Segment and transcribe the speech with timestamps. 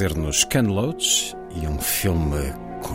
[0.00, 2.94] Trazer-nos Ken Loach e um filme com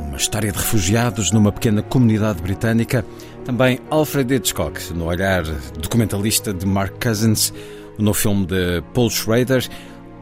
[0.00, 3.04] uma história de refugiados numa pequena comunidade britânica.
[3.44, 5.44] Também Alfred Hitchcock, no olhar
[5.78, 7.52] documentalista de Mark Cousins,
[7.98, 9.68] o novo filme de Paul Schrader,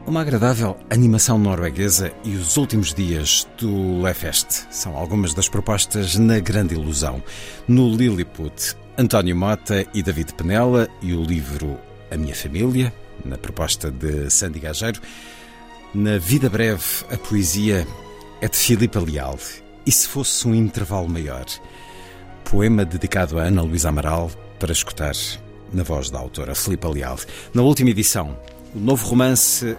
[0.05, 4.67] uma agradável animação norueguesa e os últimos dias do Lefest.
[4.69, 7.23] São algumas das propostas na Grande Ilusão.
[7.65, 11.79] No Lilliput, António Mota e David Penela e o livro
[12.11, 14.99] A Minha Família, na proposta de Sandy Gageiro.
[15.97, 17.87] Na Vida Breve, a poesia
[18.41, 19.39] é de Filipe Leal.
[19.85, 21.45] E se fosse um intervalo maior?
[22.43, 25.13] Poema dedicado a Ana Luísa Amaral para escutar
[25.71, 27.17] na voz da autora Filipe Leal.
[27.53, 28.37] Na última edição,
[28.75, 29.77] o novo romance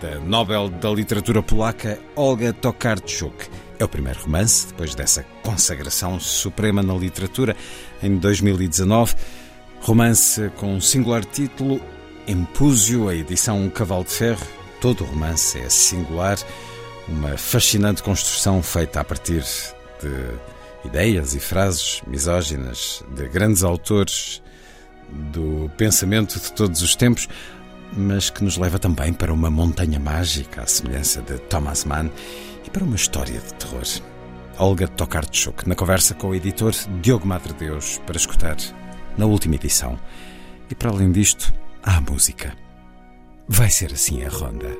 [0.00, 3.48] da Nobel da Literatura Polaca Olga Tokarczuk.
[3.78, 7.56] É o primeiro romance, depois dessa consagração suprema na literatura
[8.02, 9.14] em 2019.
[9.80, 11.80] Romance com um singular título
[12.26, 14.61] Empúzio, a edição Cavalo de Ferro.
[14.82, 16.36] Todo o romance é singular,
[17.06, 19.44] uma fascinante construção feita a partir
[20.00, 24.42] de ideias e frases misóginas de grandes autores
[25.08, 27.28] do pensamento de todos os tempos,
[27.96, 32.10] mas que nos leva também para uma montanha mágica, à semelhança de Thomas Mann,
[32.66, 33.84] e para uma história de terror.
[34.58, 38.56] Olga Tokarczuk, na conversa com o editor Diogo Madre Deus, para escutar
[39.16, 39.96] na última edição.
[40.68, 41.54] E para além disto,
[41.84, 42.61] à música.
[43.54, 44.74] Vai ser assim a ronda.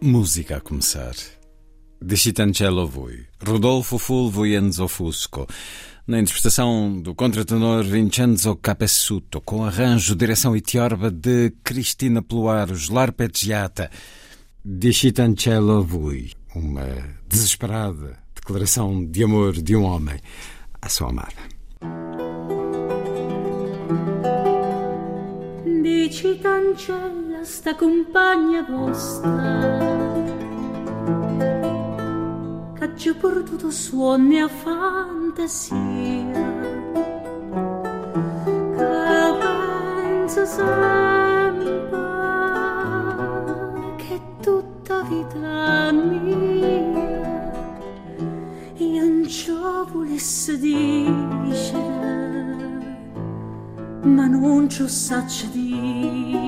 [0.00, 1.16] Música a começar.
[2.00, 5.48] De Citancello Vui, Rodolfo Fulvo e Enzo Fusco,
[6.06, 13.90] na interpretação do contratenor Vincenzo Capessuto, com arranjo, direção e tiorba de Cristina Pluaros, l'arpeggiata
[14.64, 16.86] De Citancello Vui, uma
[17.28, 20.20] desesperada declaração de amor de um homem
[20.80, 21.56] à sua amada.
[25.82, 29.85] Dici cancella sta compagna vostra
[33.06, 35.76] ci ho portato suoni a fantasia.
[38.76, 41.88] Che penso sempre
[43.96, 47.44] che tutta vita mia
[48.74, 49.52] io non ci
[49.92, 51.94] volesse dire
[54.02, 56.45] ma non ci saccio dire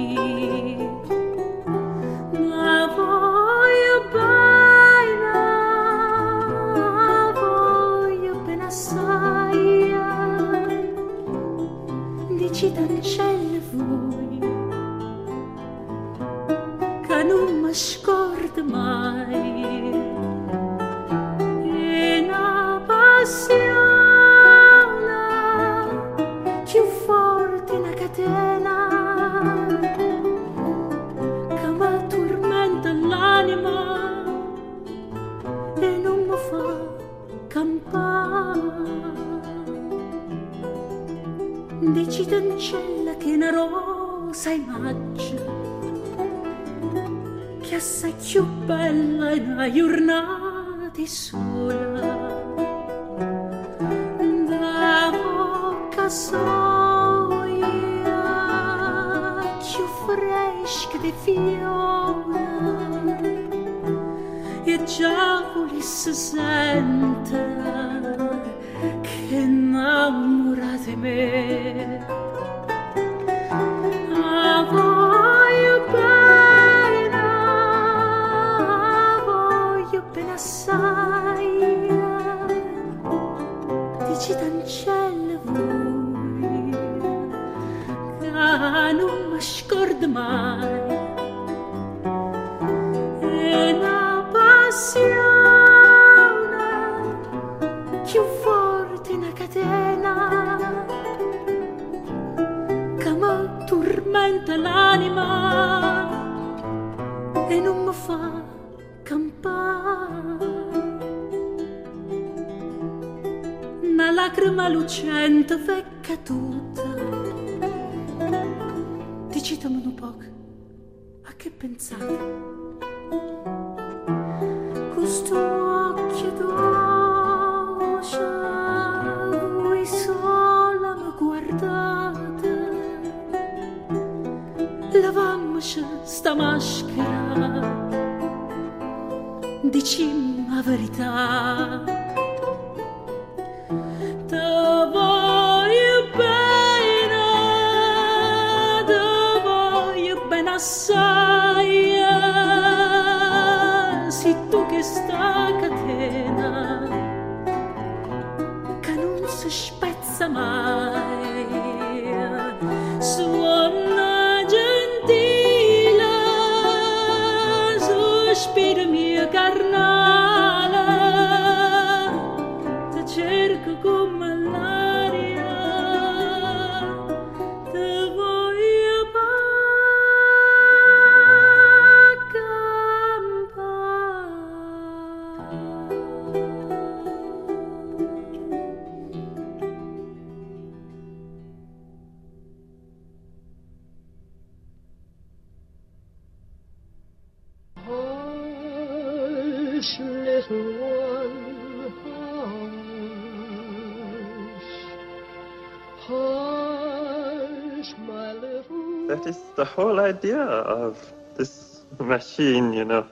[209.08, 210.98] That is the whole idea of
[211.36, 213.06] this machine, you know.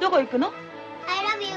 [0.00, 0.52] どこ行くの
[1.06, 1.56] I love you.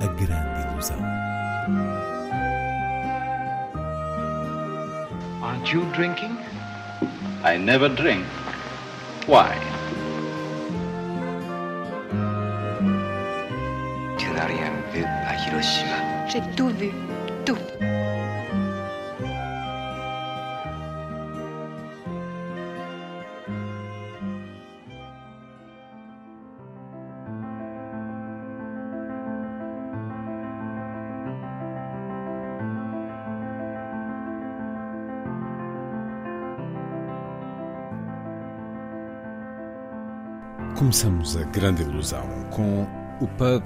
[0.00, 0.98] A grande ilusão.
[5.42, 6.36] Aren't you drinking?
[7.44, 8.26] I never drink.
[9.26, 9.56] Why?
[16.37, 16.91] J'ai tout vu.
[17.45, 17.57] Tout.
[40.75, 42.21] Começamos a grande ilusão
[42.51, 42.85] com
[43.19, 43.63] o pub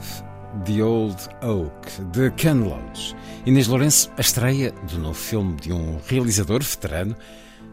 [0.66, 3.16] The Old Oak de Ken Loach.
[3.46, 7.16] Inês Lourenço, a estreia do novo filme de um realizador veterano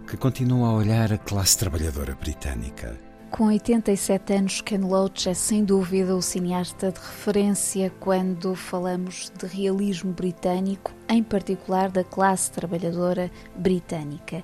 [0.07, 2.97] que continua a olhar a classe trabalhadora britânica.
[3.31, 9.47] Com 87 anos, Ken Loach é sem dúvida o cineasta de referência quando falamos de
[9.47, 14.43] realismo britânico, em particular da classe trabalhadora britânica.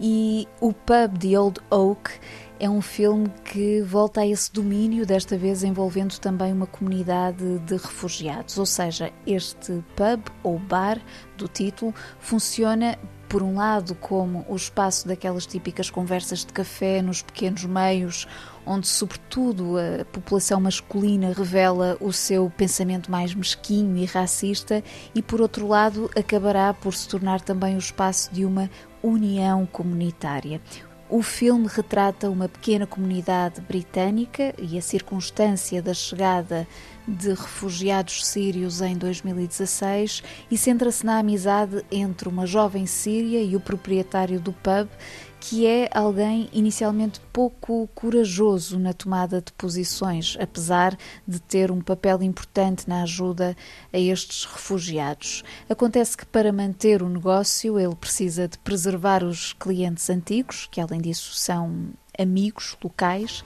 [0.00, 2.10] E o pub The Old Oak
[2.58, 7.74] é um filme que volta a esse domínio, desta vez envolvendo também uma comunidade de
[7.74, 8.58] refugiados.
[8.58, 11.00] Ou seja, este pub ou bar
[11.36, 17.22] do título funciona por um lado, como o espaço daquelas típicas conversas de café nos
[17.22, 18.26] pequenos meios,
[18.64, 24.82] onde, sobretudo, a população masculina revela o seu pensamento mais mesquinho e racista,
[25.14, 28.70] e por outro lado, acabará por se tornar também o espaço de uma
[29.02, 30.60] união comunitária.
[31.08, 36.66] O filme retrata uma pequena comunidade britânica e a circunstância da chegada
[37.06, 43.60] de refugiados sírios em 2016 e centra-se na amizade entre uma jovem síria e o
[43.60, 44.88] proprietário do pub,
[45.48, 52.20] que é alguém inicialmente pouco corajoso na tomada de posições, apesar de ter um papel
[52.20, 53.56] importante na ajuda
[53.92, 55.44] a estes refugiados.
[55.70, 61.00] Acontece que para manter o negócio ele precisa de preservar os clientes antigos, que além
[61.00, 63.44] disso são amigos locais,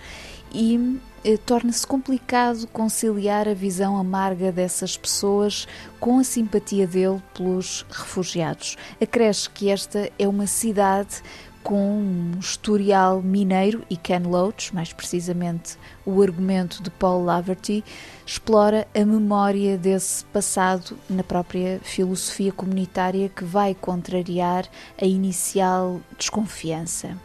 [0.54, 7.84] e eh, torna-se complicado conciliar a visão amarga dessas pessoas com a simpatia dele pelos
[7.90, 8.78] refugiados.
[8.98, 11.22] Acresce que esta é uma cidade
[11.62, 17.84] com um historial mineiro e Ken Loach, mais precisamente o argumento de Paul Laverty,
[18.26, 24.68] explora a memória desse passado na própria filosofia comunitária que vai contrariar
[25.00, 27.16] a inicial desconfiança.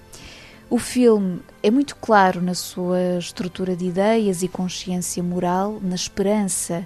[0.67, 6.85] O filme é muito claro na sua estrutura de ideias e consciência moral, na esperança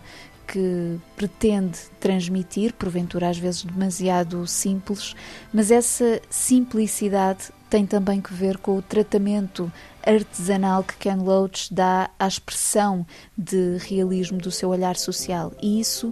[0.51, 5.15] que pretende transmitir, porventura às vezes demasiado simples,
[5.53, 9.71] mas essa simplicidade tem também que ver com o tratamento
[10.03, 13.05] artesanal que Ken Loach dá à expressão
[13.37, 15.53] de realismo do seu olhar social.
[15.61, 16.11] E isso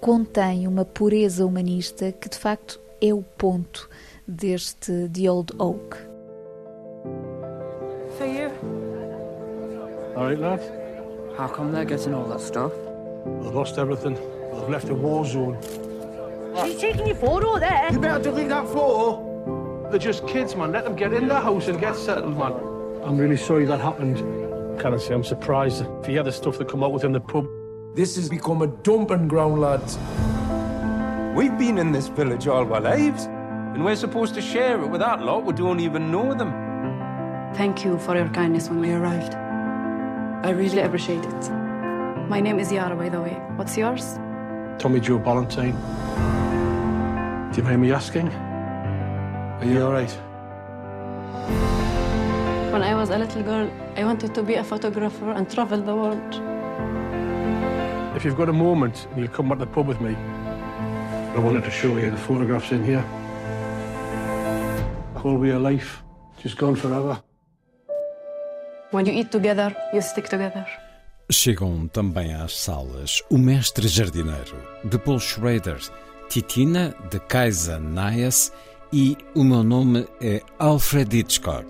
[0.00, 3.90] contém uma pureza humanista que de facto é o ponto
[4.28, 5.96] deste The Old Oak.
[8.16, 8.50] For you.
[10.14, 10.60] All right, lad.
[11.36, 12.72] How come they're getting all that stuff?
[13.24, 14.16] They've lost everything.
[14.54, 15.58] I've left a war zone.
[16.64, 17.88] She's taking your photo there.
[17.90, 19.88] You better delete that photo.
[19.90, 20.72] They're just kids, man.
[20.72, 22.52] Let them get in the house and get settled, man.
[23.04, 24.18] I'm really sorry that happened.
[24.80, 27.12] Can I say I'm surprised if he had the stuff that come out with him
[27.12, 27.46] the pub.
[27.94, 29.98] This has become a dumping ground, lads.
[31.36, 35.00] We've been in this village all our lives, and we're supposed to share it with
[35.00, 36.52] that lot who don't even know them.
[37.54, 39.34] Thank you for your kindness when we arrived.
[39.34, 41.61] I really appreciate it.
[42.32, 43.34] My name is Yara, by the way.
[43.56, 44.18] What's yours?
[44.78, 45.76] Tommy Joe Ballantyne.
[47.50, 48.28] Do you mind me asking?
[48.30, 50.10] Are you all right?
[52.72, 55.94] When I was a little girl, I wanted to be a photographer and travel the
[55.94, 56.32] world.
[58.16, 60.16] If you've got a moment, you'll come back to the pub with me.
[61.36, 63.04] I wanted to show you the photographs in here.
[65.16, 66.02] A whole way of life,
[66.42, 67.22] just gone forever.
[68.90, 70.66] When you eat together, you stick together.
[71.32, 75.80] Chegam também às salas O Mestre Jardineiro, de Paul Schrader,
[76.28, 78.52] Titina, de Kaisa Nias
[78.92, 81.66] e O Meu Nome é Alfred Hitchcock,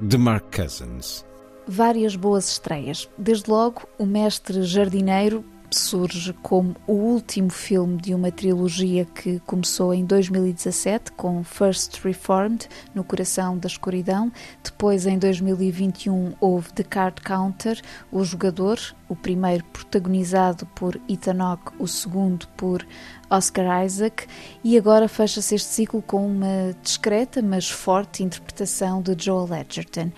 [0.00, 1.26] de Mark Cousins.
[1.66, 3.08] Várias boas estreias.
[3.18, 9.94] Desde logo, O Mestre Jardineiro surge como o último filme de uma trilogia que começou
[9.94, 14.32] em 2017 com First Reformed, No Coração da Escuridão.
[14.62, 21.72] Depois, em 2021, houve The Card Counter, O Jogador, o primeiro protagonizado por Ethan Hawke,
[21.78, 22.86] o segundo por
[23.28, 24.26] Oscar Isaac,
[24.64, 30.10] e agora fecha-se este ciclo com uma discreta, mas forte interpretação de Joel Edgerton.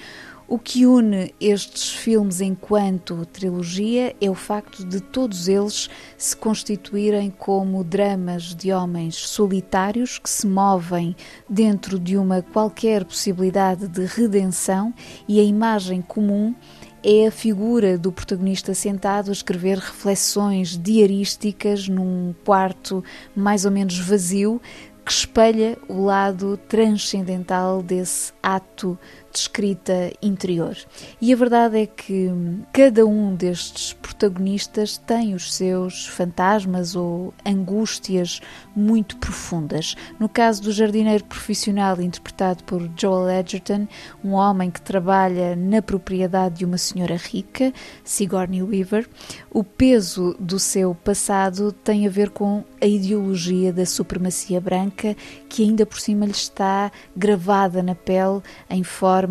[0.53, 7.31] O que une estes filmes enquanto trilogia é o facto de todos eles se constituírem
[7.31, 11.17] como dramas de homens solitários que se movem
[11.49, 14.93] dentro de uma qualquer possibilidade de redenção
[15.27, 16.55] e a imagem comum
[17.03, 23.03] é a figura do protagonista sentado a escrever reflexões diarísticas num quarto
[23.35, 24.61] mais ou menos vazio
[25.05, 28.99] que espelha o lado transcendental desse ato
[29.33, 30.77] de escrita interior.
[31.21, 32.31] E a verdade é que
[32.73, 38.41] cada um destes protagonistas tem os seus fantasmas ou angústias
[38.77, 39.97] muito profundas.
[40.21, 43.89] No caso do jardineiro profissional interpretado por Joel Edgerton,
[44.23, 47.73] um homem que trabalha na propriedade de uma senhora rica,
[48.05, 49.09] Sigourney Weaver,
[49.51, 55.17] o peso do seu passado tem a ver com a ideologia da supremacia branca
[55.49, 59.22] que ainda por cima lhe está gravada na pele em forma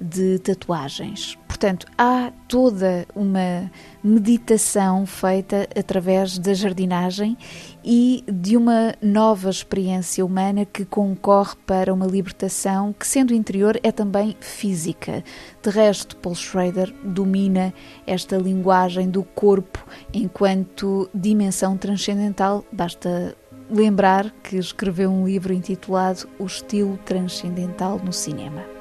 [0.00, 1.38] de tatuagens.
[1.58, 3.68] Portanto, há toda uma
[4.02, 7.36] meditação feita através da jardinagem
[7.84, 13.90] e de uma nova experiência humana que concorre para uma libertação que, sendo interior, é
[13.90, 15.24] também física.
[15.60, 17.74] De resto, Paul Schrader domina
[18.06, 22.64] esta linguagem do corpo enquanto dimensão transcendental.
[22.70, 23.36] Basta
[23.68, 28.77] lembrar que escreveu um livro intitulado O Estilo Transcendental no Cinema.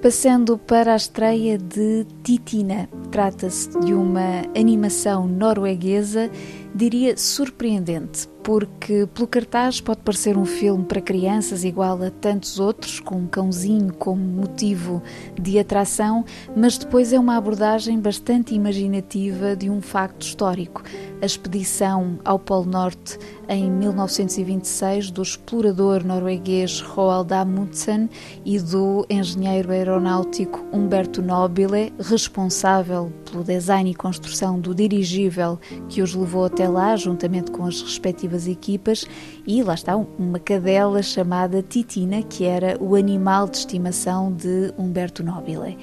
[0.00, 6.30] Passando para a estreia de Titina, trata-se de uma animação norueguesa,
[6.78, 13.00] diria surpreendente, porque pelo cartaz pode parecer um filme para crianças igual a tantos outros,
[13.00, 15.02] com um cãozinho como motivo
[15.34, 16.24] de atração,
[16.56, 20.84] mas depois é uma abordagem bastante imaginativa de um facto histórico.
[21.20, 23.18] A expedição ao Polo Norte
[23.48, 28.08] em 1926 do explorador norueguês Roald Amundsen
[28.44, 35.58] e do engenheiro aeronáutico Humberto Nobile, responsável pelo design e construção do dirigível
[35.88, 39.06] que os levou até lá, juntamente com as respectivas equipas,
[39.46, 45.22] e lá está uma cadela chamada Titina, que era o animal de estimação de Humberto
[45.22, 45.76] Nobile.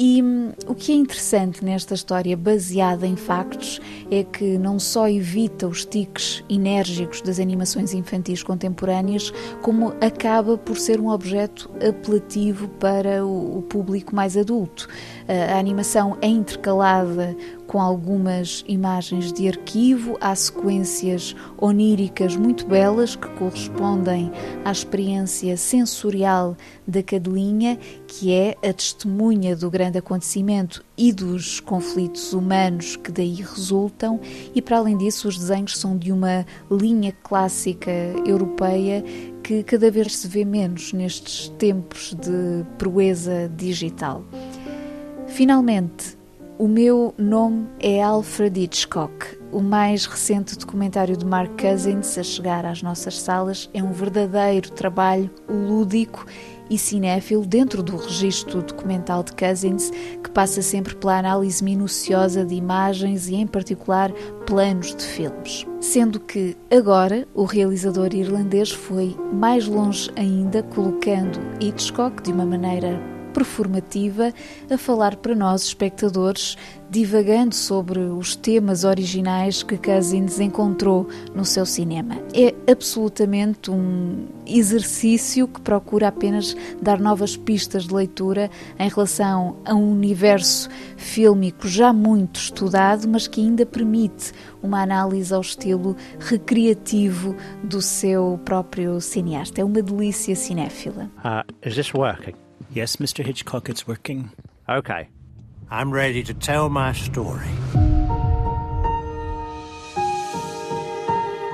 [0.00, 5.08] E hum, o que é interessante nesta história baseada em factos é que não só
[5.08, 12.68] evita os tiques enérgicos das animações infantis contemporâneas, como acaba por ser um objeto apelativo
[12.68, 14.88] para o público mais adulto.
[15.26, 17.36] A animação é intercalada
[17.68, 24.32] com algumas imagens de arquivo, há sequências oníricas muito belas que correspondem
[24.64, 26.56] à experiência sensorial
[26.86, 33.34] da cadelinha, que é a testemunha do grande acontecimento e dos conflitos humanos que daí
[33.34, 34.18] resultam,
[34.54, 37.92] e para além disso, os desenhos são de uma linha clássica
[38.24, 39.04] europeia
[39.42, 44.24] que cada vez se vê menos nestes tempos de proeza digital.
[45.26, 46.17] Finalmente,
[46.58, 49.38] o meu nome é Alfred Hitchcock.
[49.52, 54.72] O mais recente documentário de Mark Cousins a chegar às nossas salas é um verdadeiro
[54.72, 56.26] trabalho lúdico
[56.68, 59.90] e cinéfilo dentro do registro documental de Cousins,
[60.22, 64.12] que passa sempre pela análise minuciosa de imagens e, em particular,
[64.44, 65.64] planos de filmes.
[65.80, 73.17] Sendo que agora o realizador irlandês foi mais longe ainda, colocando Hitchcock de uma maneira
[73.28, 74.32] performativa
[74.70, 76.56] a falar para nós, espectadores,
[76.90, 82.16] divagando sobre os temas originais que Cousins encontrou no seu cinema.
[82.34, 89.74] É absolutamente um exercício que procura apenas dar novas pistas de leitura em relação a
[89.74, 94.32] um universo fílmico já muito estudado, mas que ainda permite
[94.62, 99.60] uma análise ao estilo recreativo do seu próprio cineasta.
[99.60, 101.10] É uma delícia cinéfila.
[101.64, 102.47] Is this working?
[102.70, 103.24] Yes, Mr.
[103.24, 104.30] Hitchcock, it's working.
[104.68, 105.08] Okay.
[105.70, 107.48] I'm ready to tell my story.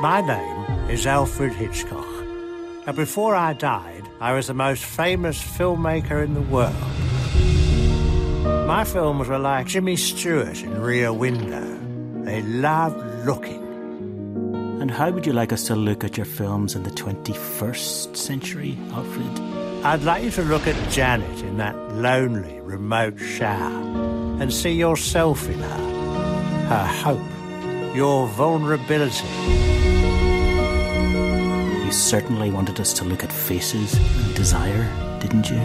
[0.00, 2.06] My name is Alfred Hitchcock.
[2.87, 6.74] And before I died, I was the most famous filmmaker in the world.
[8.66, 11.79] My films were like Jimmy Stewart in Rear Window.
[12.24, 13.62] They loved looking.
[14.81, 18.77] And how would you like us to look at your films in the 21st century,
[18.90, 19.54] Alfred?
[19.87, 23.70] I'd like you to look at Janet in that lonely, remote shower
[24.40, 29.29] and see yourself in her, her hope, your vulnerability.
[31.85, 34.88] You certainly wanted us to look at faces and desire,
[35.20, 35.61] didn't you?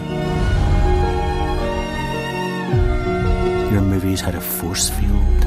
[3.72, 5.44] Your movies had a force field.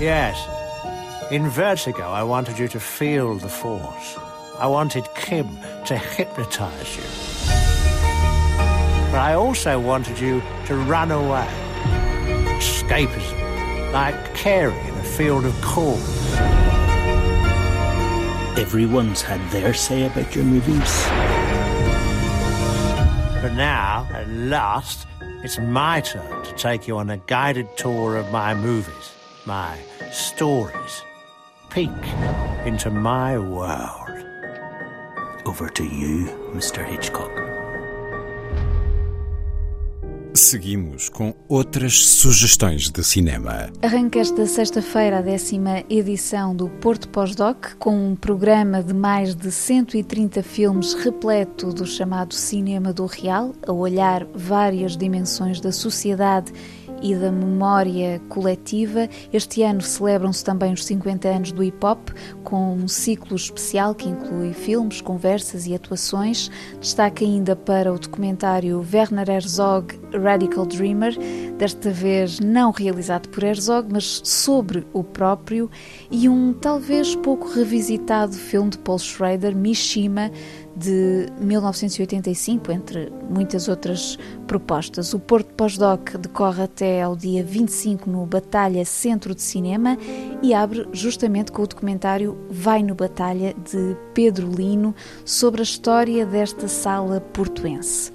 [0.00, 0.36] Yes.
[1.30, 4.18] In Vertigo, I wanted you to feel the force.
[4.60, 5.48] I wanted Kim
[5.86, 7.02] to hypnotize you.
[9.10, 11.48] But I also wanted you to run away.
[12.58, 15.98] Escapism, like Carey in a field of corn.
[18.58, 21.06] Everyone's had their say about your movies.
[23.40, 25.06] But now, at last,
[25.42, 29.14] it's my turn to take you on a guided tour of my movies,
[29.46, 29.78] my
[30.12, 31.02] stories.
[31.70, 31.88] Peek
[32.66, 34.29] into my world.
[35.46, 36.82] Over to you, Mr.
[36.92, 37.30] Hitchcock.
[40.32, 43.68] Seguimos com outras sugestões de cinema.
[43.82, 49.50] Arranca esta sexta-feira a décima edição do Porto Pós-Doc, com um programa de mais de
[49.50, 56.79] 130 filmes repleto do chamado cinema do real, a olhar várias dimensões da sociedade e
[57.00, 59.08] da memória coletiva.
[59.32, 62.10] Este ano celebram-se também os 50 anos do hip hop,
[62.44, 66.50] com um ciclo especial que inclui filmes, conversas e atuações.
[66.80, 71.16] Destaque ainda para o documentário Werner Herzog Radical Dreamer,
[71.56, 75.70] desta vez não realizado por Herzog, mas sobre o próprio,
[76.10, 80.30] e um talvez pouco revisitado filme de Paul Schrader, Mishima,
[80.76, 85.12] de 1985, entre muitas outras propostas.
[85.12, 89.98] O Porto Pós-Doc decorre até ao dia 25 no Batalha Centro de Cinema
[90.40, 96.24] e abre justamente com o documentário Vai no Batalha, de Pedro Lino, sobre a história
[96.24, 98.10] desta sala portuense.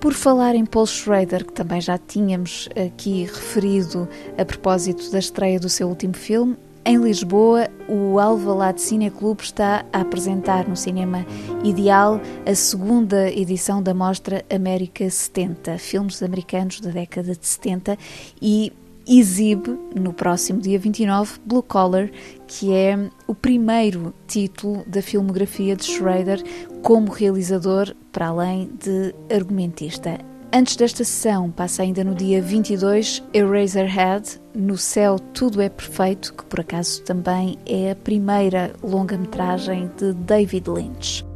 [0.00, 5.58] Por falar em Paul Schrader, que também já tínhamos aqui referido a propósito da estreia
[5.58, 6.56] do seu último filme,
[6.86, 11.24] em Lisboa, o Alvalade Cineclube está a apresentar no Cinema
[11.62, 17.96] Ideal a segunda edição da mostra América 70, filmes americanos da década de 70
[18.40, 18.72] e
[19.06, 22.10] exibe no próximo dia 29 Blue Collar,
[22.46, 26.42] que é o primeiro título da filmografia de Schrader
[26.82, 30.18] como realizador, para além de argumentista.
[30.56, 36.44] Antes desta sessão, passa ainda no dia 22 Eraserhead, No Céu Tudo é Perfeito, que
[36.44, 41.26] por acaso também é a primeira longa-metragem de David Lynch.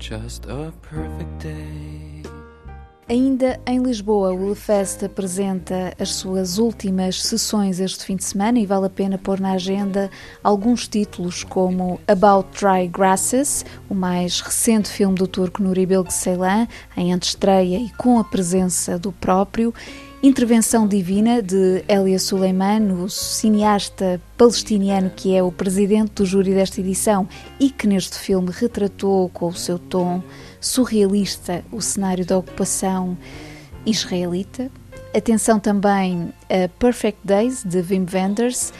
[0.00, 1.85] Just a perfect day
[3.08, 8.66] Ainda em Lisboa, o LeFest apresenta as suas últimas sessões este fim de semana e
[8.66, 10.10] vale a pena pôr na agenda
[10.42, 16.66] alguns títulos como About Dry Grasses, o mais recente filme do turco Nuri Bilge Ceylan,
[16.96, 19.72] em antestreia e com a presença do próprio,
[20.22, 26.80] Intervenção Divina de Elia Suleiman, o cineasta palestiniano que é o presidente do júri desta
[26.80, 27.28] edição
[27.60, 30.22] e que neste filme retratou com o seu tom
[30.58, 33.16] surrealista o cenário da ocupação
[33.84, 34.70] israelita.
[35.14, 38.72] Atenção também a Perfect Days de Wim Wenders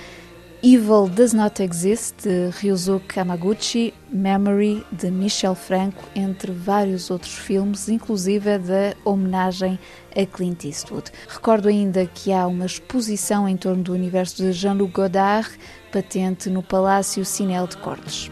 [0.63, 7.89] Evil Does Not Exist, de Ryuzuki Hamaguchi, Memory, de Michel Franco, entre vários outros filmes,
[7.89, 9.79] inclusive da homenagem
[10.15, 11.13] a Clint Eastwood.
[11.29, 15.51] Recordo ainda que há uma exposição em torno do universo de Jean-Luc Godard,
[15.93, 18.31] patente no Palácio Cinel de Cortes.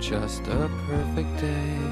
[0.00, 1.91] Just a perfect day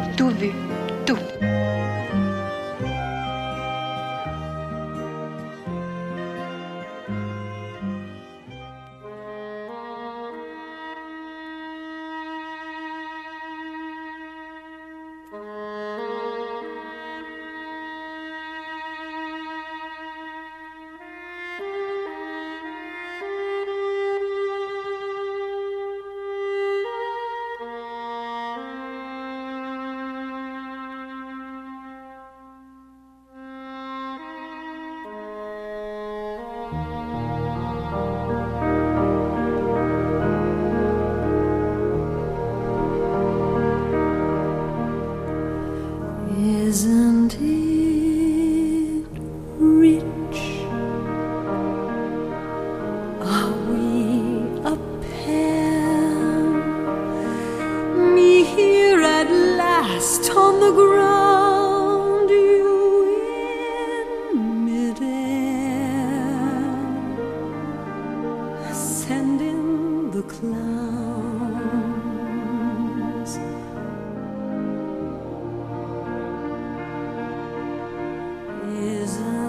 [0.00, 0.50] J'ai tout vu.
[79.10, 79.39] prison.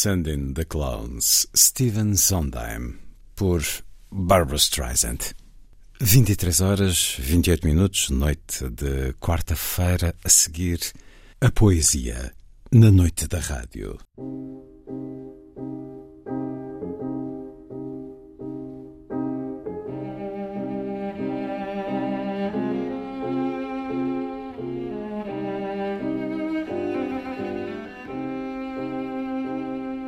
[0.00, 3.00] Sending the Clowns, Steven Sondheim,
[3.34, 3.64] por
[4.12, 5.34] Barbara Streisand.
[6.00, 10.78] 23 horas, 28 minutos, noite de quarta-feira, a seguir
[11.40, 12.32] a poesia
[12.70, 13.98] na noite da rádio.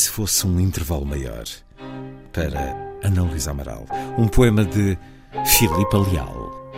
[0.00, 1.44] Se fosse um intervalo maior
[2.32, 3.84] para Ana Luísa Amaral?
[4.16, 4.96] Um poema de
[5.44, 6.69] Filipe Leal.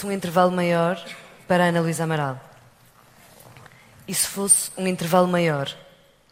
[0.00, 0.98] Fosse um intervalo maior
[1.46, 2.40] para Ana Luísa Amaral?
[4.08, 5.76] E se fosse um intervalo maior?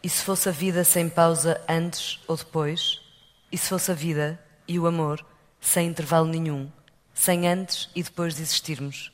[0.01, 2.99] E se fosse a vida sem pausa antes ou depois?
[3.51, 5.23] E se fosse a vida e o amor
[5.61, 6.67] sem intervalo nenhum,
[7.13, 9.11] sem antes e depois de existirmos?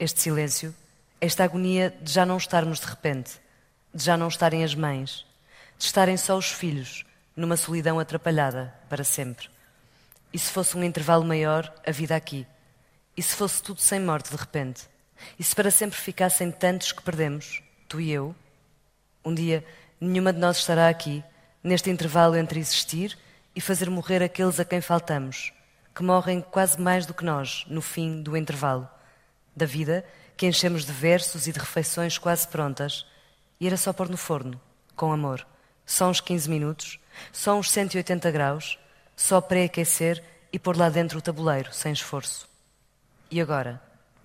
[0.00, 0.74] Este silêncio,
[1.20, 3.38] esta agonia de já não estarmos de repente,
[3.94, 5.24] de já não estarem as mães,
[5.78, 7.04] de estarem só os filhos,
[7.36, 9.48] numa solidão atrapalhada para sempre.
[10.32, 12.44] E se fosse um intervalo maior, a vida aqui?
[13.16, 14.82] E se fosse tudo sem morte de repente?
[15.38, 18.34] E se para sempre ficassem tantos que perdemos, tu e eu?
[19.24, 19.64] Um dia,
[19.98, 21.24] nenhuma de nós estará aqui,
[21.64, 23.16] neste intervalo entre existir
[23.54, 25.50] e fazer morrer aqueles a quem faltamos,
[25.94, 28.86] que morrem quase mais do que nós no fim do intervalo.
[29.56, 30.04] Da vida
[30.36, 33.06] que enchemos de versos e de refeições quase prontas,
[33.58, 34.60] e era só pôr no forno,
[34.94, 35.46] com amor.
[35.86, 36.98] Só uns 15 minutos,
[37.32, 38.78] só uns 180 graus,
[39.16, 42.46] só pré-aquecer e pôr lá dentro o tabuleiro, sem esforço.
[43.28, 43.82] E agora?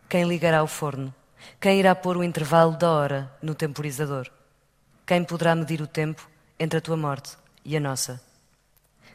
[0.07, 1.13] Quem ligará o forno?
[1.59, 4.29] Quem irá pôr o intervalo da hora no temporizador?
[5.07, 7.35] Quem poderá medir o tempo entre a tua morte
[7.65, 8.21] e a nossa?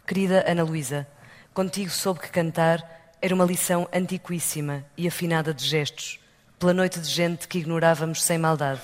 [0.04, 1.06] Querida Ana Luísa,
[1.54, 6.18] contigo soube que cantar era uma lição antiquíssima e afinada de gestos,
[6.58, 8.82] pela noite de gente que ignorávamos sem maldade.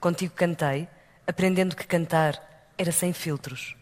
[0.00, 0.88] Contigo cantei,
[1.24, 3.76] aprendendo que cantar era sem filtros.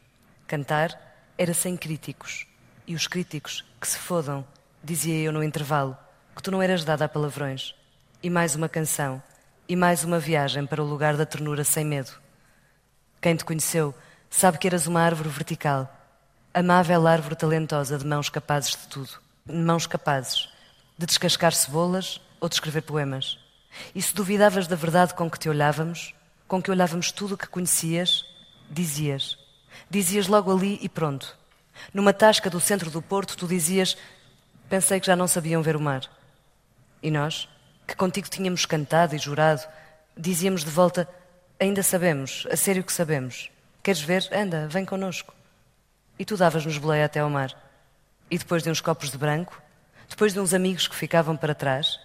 [0.46, 0.98] Cantar
[1.38, 2.46] era sem críticos.
[2.86, 4.46] E os críticos que se fodam,
[4.82, 5.96] dizia eu no intervalo,
[6.34, 7.74] que tu não eras dada a palavrões.
[8.22, 9.22] E mais uma canção,
[9.68, 12.12] e mais uma viagem para o lugar da ternura sem medo.
[13.20, 13.94] Quem te conheceu
[14.28, 15.90] sabe que eras uma árvore vertical,
[16.52, 19.10] amável árvore talentosa de mãos capazes de tudo.
[19.46, 20.48] Mãos capazes
[20.96, 23.38] de descascar cebolas ou de escrever poemas.
[23.94, 26.14] E se duvidavas da verdade com que te olhávamos,
[26.46, 28.24] com que olhávamos tudo o que conhecias,
[28.70, 29.36] dizias.
[29.90, 31.36] Dizias logo ali e pronto.
[31.92, 33.96] Numa tasca do centro do porto, tu dizias:
[34.68, 36.02] Pensei que já não sabiam ver o mar.
[37.04, 37.46] E nós,
[37.86, 39.62] que contigo tínhamos cantado e jurado,
[40.16, 41.06] dizíamos de volta:
[41.60, 43.50] Ainda sabemos, a sério que sabemos.
[43.82, 44.26] Queres ver?
[44.32, 45.34] Anda, vem connosco.
[46.18, 47.54] E tu davas-nos boleia até ao mar.
[48.30, 49.62] E depois de uns copos de branco,
[50.08, 52.00] depois de uns amigos que ficavam para trás,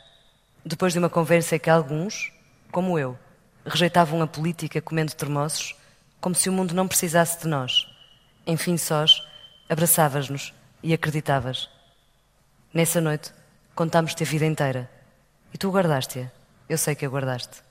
[0.65, 2.33] depois de uma conversa em que alguns,
[2.69, 3.17] como eu,
[3.65, 5.77] rejeitavam a política comendo termossos,
[6.19, 7.88] como se o mundo não precisasse de nós.
[8.45, 9.25] Enfim, sós,
[9.69, 11.69] abraçavas-nos e acreditavas.
[12.73, 13.31] Nessa noite,
[13.79, 14.91] contámos-te a vida inteira.
[15.53, 16.29] E tu guardaste-a.
[16.67, 17.63] Eu sei que a guardaste.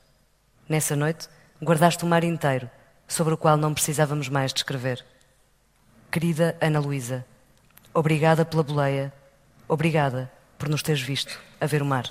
[0.67, 1.29] Nessa noite,
[1.63, 2.71] guardaste o mar inteiro,
[3.07, 5.05] sobre o qual não precisávamos mais de escrever.
[6.11, 7.27] Querida Ana Luísa,
[7.93, 9.13] obrigada pela boleia,
[9.69, 12.11] obrigada por nos teres visto a ver o mar.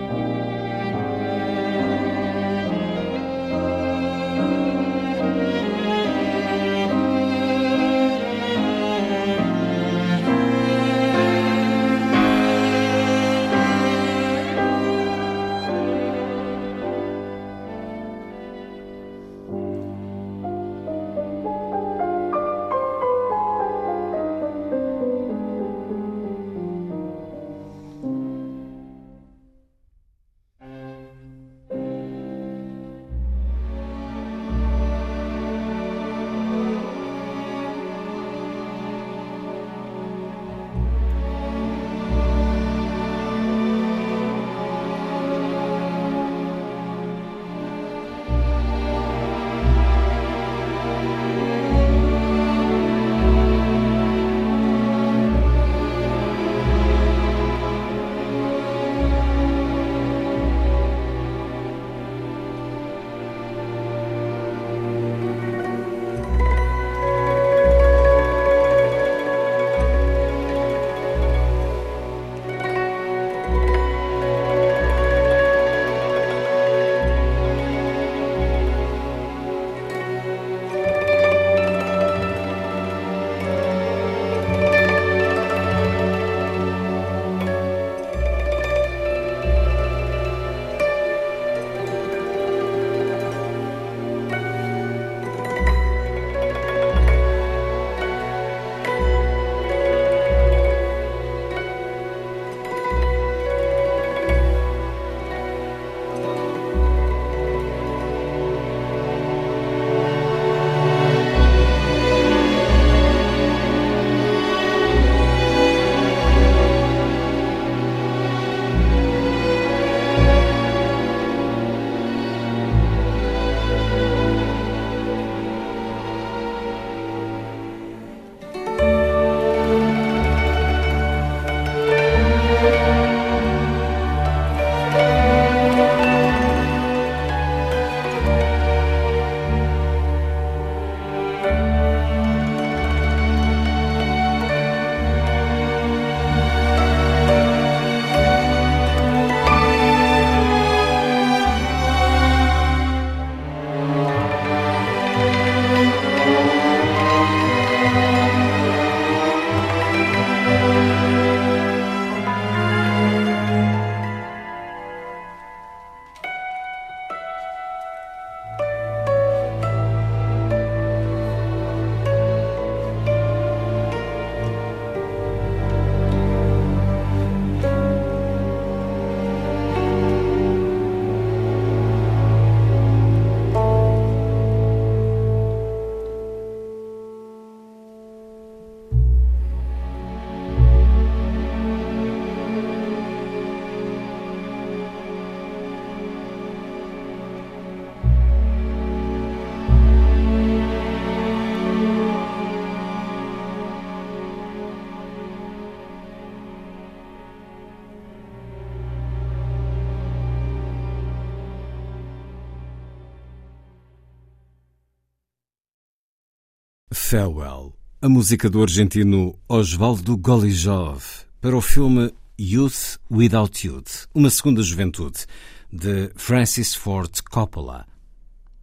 [217.11, 221.03] Farewell, a música do argentino Osvaldo Golijov
[221.41, 222.09] para o filme
[222.39, 225.25] Youth Without Youth, uma segunda juventude,
[225.69, 227.85] de Francis Ford Coppola,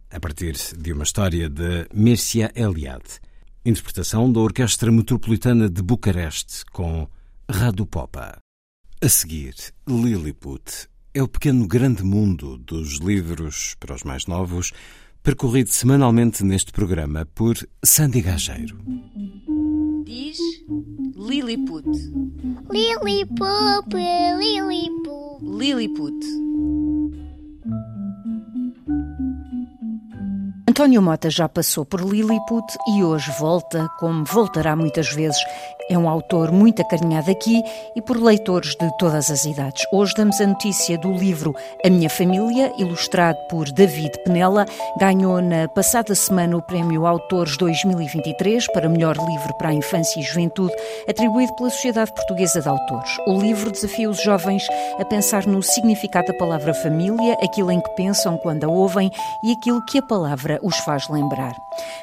[0.09, 3.19] a partir de uma história de Mircea Eliade,
[3.63, 7.07] interpretação da Orquestra Metropolitana de Bucareste com
[7.47, 8.35] Radu Popa.
[8.99, 9.53] A seguir,
[9.87, 14.71] Lilliput é o pequeno grande mundo dos livros para os mais novos
[15.23, 18.77] percorrido semanalmente neste programa por Sandy Gageiro.
[20.05, 20.37] Diz
[21.15, 21.85] Lilliput.
[22.71, 23.93] Lilliput,
[24.39, 25.43] Lilliput.
[25.43, 26.25] Lilliput.
[30.67, 35.39] António Mota já passou por Lilliput e hoje volta, como voltará muitas vezes.
[35.89, 37.63] É um autor muito acarinhado aqui
[37.95, 39.83] e por leitores de todas as idades.
[39.91, 44.67] Hoje damos a notícia do livro A Minha Família, ilustrado por David Penela.
[44.99, 50.23] Ganhou na passada semana o Prémio Autores 2023 para melhor livro para a infância e
[50.23, 50.75] juventude,
[51.07, 53.09] atribuído pela Sociedade Portuguesa de Autores.
[53.25, 54.67] O livro desafia os jovens
[54.99, 59.09] a pensar no significado da palavra família, aquilo em que pensam quando a ouvem
[59.41, 61.55] e aquilo que a palavra os faz lembrar.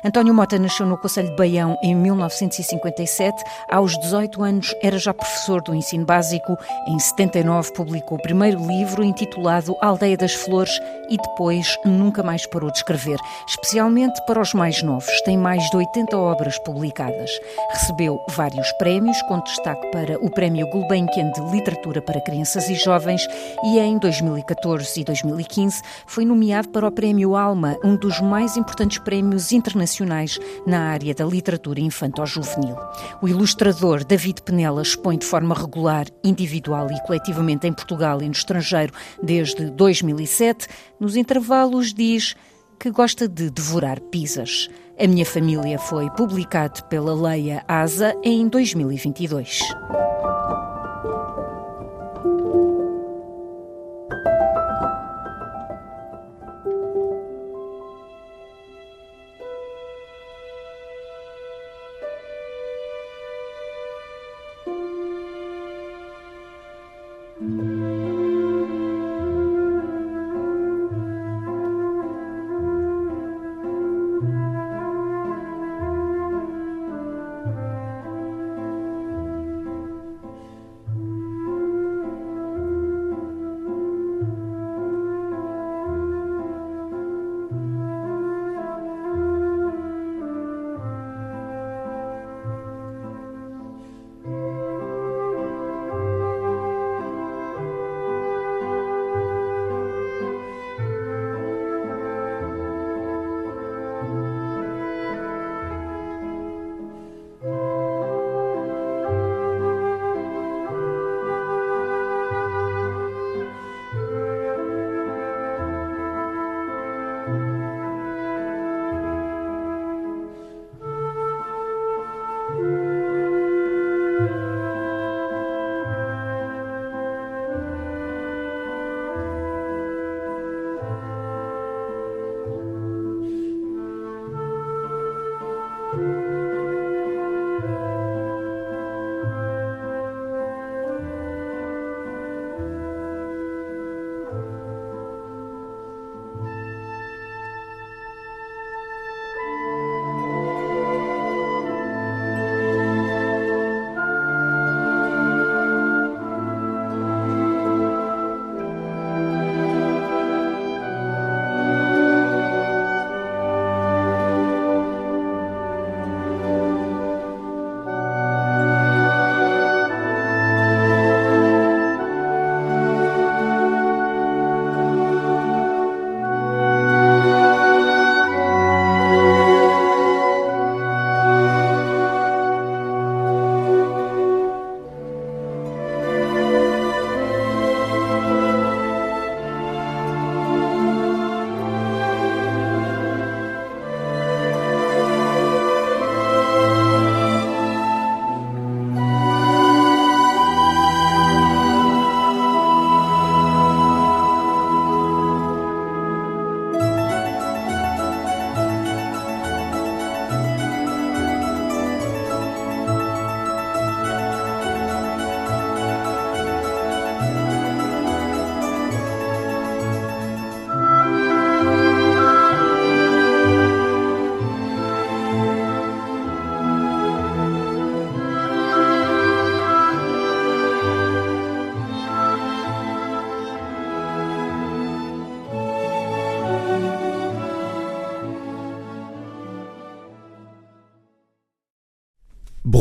[0.05, 3.45] António Mota nasceu no Conselho de Baião em 1957.
[3.77, 6.57] Aos 18 anos era já professor do ensino básico.
[6.89, 12.71] Em 79 publicou o primeiro livro intitulado Aldeia das Flores e depois nunca mais parou
[12.71, 15.21] de escrever, especialmente para os mais novos.
[15.27, 17.31] Tem mais de 80 obras publicadas.
[17.71, 23.29] Recebeu vários prémios, com destaque para o Prémio Gulbenkian de Literatura para Crianças e Jovens
[23.63, 28.97] e em 2014 e 2015 foi nomeado para o Prémio Alma, um dos mais importantes
[28.99, 32.75] prémios internacionais na área da literatura infanto-juvenil.
[33.21, 33.29] O
[33.67, 38.93] ilustrador David Penela expõe de forma regular, individual e coletivamente em Portugal e no estrangeiro
[39.21, 40.69] desde 2007.
[41.01, 42.37] Nos intervalos diz
[42.79, 44.69] que gosta de devorar pizzas.
[44.99, 49.61] A minha família foi publicado pela Leia Asa em 2022.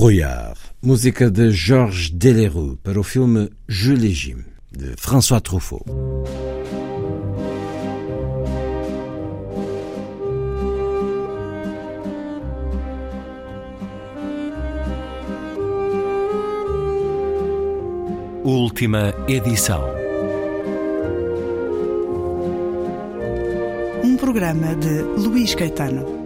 [0.05, 5.83] Brouillard, música de Georges Delerue para o filme Je Légime, de François Truffaut.
[18.43, 19.83] Última edição.
[24.03, 26.24] Um programa de Luís Caetano.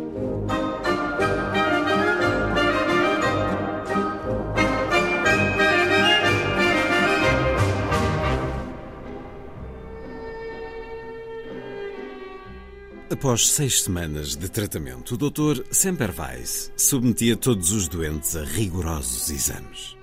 [13.19, 15.65] Após seis semanas de tratamento, o Dr.
[15.71, 19.97] Semperweis submetia todos os doentes a rigorosos exames.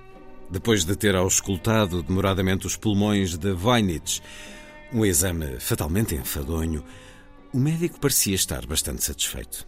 [0.51, 4.21] Depois de ter auscultado demoradamente os pulmões de Voynich,
[4.93, 6.85] um exame fatalmente enfadonho,
[7.51, 9.67] o médico parecia estar bastante satisfeito.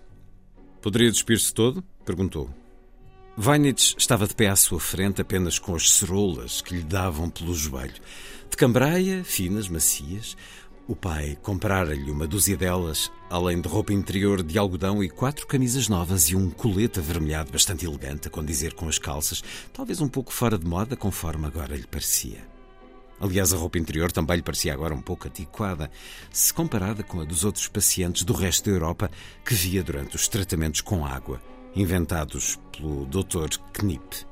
[0.79, 1.83] Poderia despir-se todo?
[2.05, 2.53] perguntou.
[3.35, 7.55] Voynich estava de pé à sua frente apenas com as ceroulas que lhe davam pelo
[7.55, 7.99] joelho.
[8.47, 10.37] De cambraia, finas, macias,
[10.87, 15.87] o pai comprara-lhe uma dúzia delas, além de roupa interior de algodão e quatro camisas
[15.87, 20.33] novas e um colete avermelhado bastante elegante a condizer com as calças, talvez um pouco
[20.33, 22.47] fora de moda, conforme agora lhe parecia.
[23.19, 25.91] Aliás, a roupa interior também lhe parecia agora um pouco antiquada,
[26.31, 29.11] se comparada com a dos outros pacientes do resto da Europa
[29.45, 31.41] que via durante os tratamentos com água,
[31.75, 33.59] inventados pelo Dr.
[33.73, 34.25] Knipp.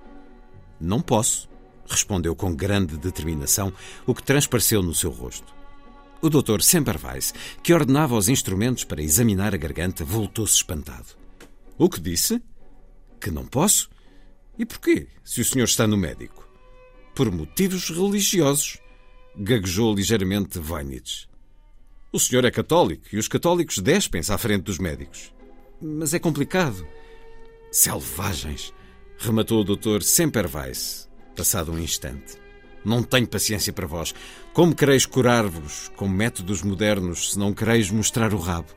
[0.80, 1.50] Não posso,
[1.86, 3.74] respondeu com grande determinação,
[4.06, 5.57] o que transpareceu no seu rosto.
[6.22, 11.08] O doutor Semperweis, que ordenava os instrumentos para examinar a garganta, voltou-se espantado.
[11.78, 12.42] O que disse?
[13.22, 13.90] Que não posso?
[14.58, 16.48] E porquê, se o senhor está no médico?
[17.14, 18.80] Por motivos religiosos,
[19.38, 21.28] gaguejou ligeiramente Weinitz.
[22.12, 25.32] O senhor é católico e os católicos despem-se à frente dos médicos.
[25.80, 26.88] Mas é complicado.
[27.72, 28.74] Selvagens,
[29.20, 32.40] rematou o doutor Semperweis, passado um instante.
[32.84, 34.16] Não tenho paciência para vós.
[34.58, 38.70] Como quereis curar-vos com métodos modernos se não quereis mostrar o rabo?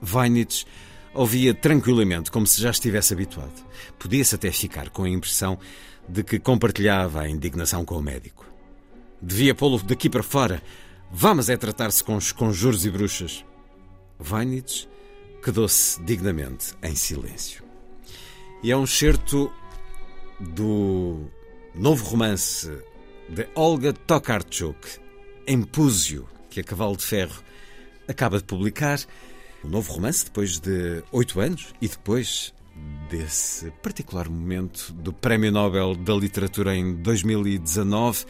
[0.00, 0.64] Weinitz
[1.12, 3.60] ouvia tranquilamente, como se já estivesse habituado.
[3.98, 5.58] Podia-se até ficar com a impressão
[6.08, 8.46] de que compartilhava a indignação com o médico.
[9.20, 10.62] Devia pô-lo daqui para fora.
[11.10, 13.44] Vamos é tratar-se com os conjuros e bruxas.
[14.24, 14.88] Weinitz
[15.42, 17.64] quedou-se dignamente em silêncio.
[18.62, 19.52] E é um certo
[20.38, 21.28] do
[21.74, 22.70] novo romance
[23.28, 24.76] de Olga Tokarczuk,
[25.46, 27.42] Empúzio, que a Cavalo de Ferro
[28.08, 29.00] acaba de publicar.
[29.64, 32.52] Um novo romance, depois de oito anos e depois
[33.08, 38.26] desse particular momento do Prémio Nobel da Literatura em 2019.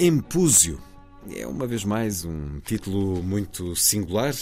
[0.00, 0.80] Empúzio
[1.36, 4.34] é, uma vez mais, um título muito singular.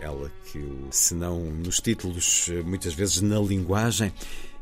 [0.00, 4.12] Ela que, se não nos títulos, muitas vezes na linguagem,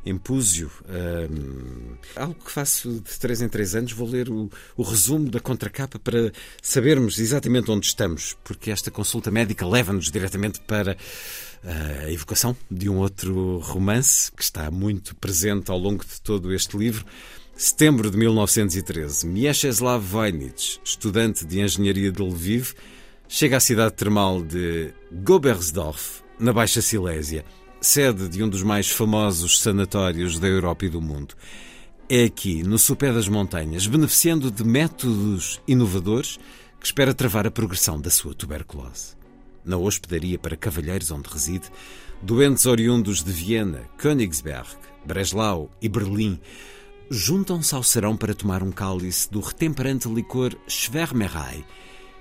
[0.07, 5.29] Empúzio, um, algo que faço de três em três anos, vou ler o, o, resumo
[5.29, 6.33] da contracapa para
[6.63, 10.97] sabermos exatamente onde estamos, porque esta consulta médica leva-nos diretamente para
[11.65, 16.77] a evocação de um outro romance que está muito presente ao longo de todo este
[16.77, 17.05] livro.
[17.57, 22.75] Setembro de 1913, Mieczysław Wojnich, estudante de engenharia de Lviv,
[23.29, 27.45] chega à cidade termal de Gobersdorf, na Baixa Silésia
[27.81, 31.35] sede de um dos mais famosos sanatórios da Europa e do mundo.
[32.09, 36.39] É aqui, no sopé das montanhas, beneficiando de métodos inovadores,
[36.79, 39.17] que espera travar a progressão da sua tuberculose.
[39.65, 41.71] Na hospedaria para cavalheiros onde reside,
[42.23, 44.69] doentes oriundos de Viena, Königsberg,
[45.05, 46.41] Breslau e Berlim
[47.11, 51.65] juntam-se ao serão para tomar um cálice do retemperante licor Schwermerei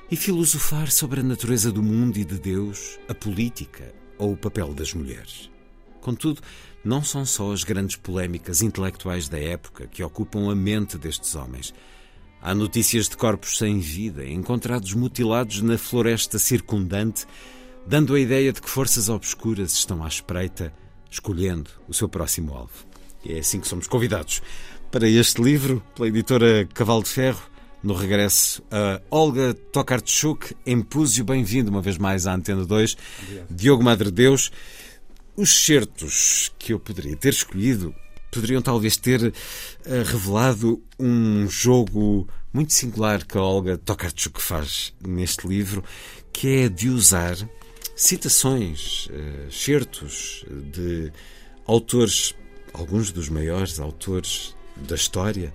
[0.10, 4.74] e filosofar sobre a natureza do mundo e de Deus, a política ou o papel
[4.74, 5.49] das mulheres.
[6.01, 6.41] Contudo,
[6.84, 11.74] não são só as grandes polémicas intelectuais da época que ocupam a mente destes homens.
[12.41, 17.26] Há notícias de corpos sem vida, encontrados mutilados na floresta circundante,
[17.88, 20.72] dando a ideia de que forças obscuras estão à espreita,
[21.09, 22.86] escolhendo o seu próximo alvo.
[23.24, 24.43] E é assim que somos convidados
[24.91, 27.41] para este livro, pela editora Cavalo de Ferro,
[27.86, 32.97] no regresso a Olga Tokarczuk, Empúzio, bem-vindo uma vez mais à Antena 2,
[33.47, 34.51] Diogo Madre Deus.
[35.38, 37.93] Os certos que eu poderia ter escolhido
[38.31, 39.33] poderiam talvez ter uh,
[40.03, 45.83] revelado um jogo muito singular que a Olga Tokarczuk faz neste livro,
[46.33, 47.38] que é de usar
[47.95, 51.11] citações, uh, certos de
[51.67, 52.33] autores,
[52.73, 55.53] alguns dos maiores autores da história,